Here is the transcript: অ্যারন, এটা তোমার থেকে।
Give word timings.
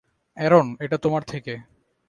অ্যারন, 0.37 0.67
এটা 0.79 0.97
তোমার 0.97 1.21
থেকে। 1.21 1.53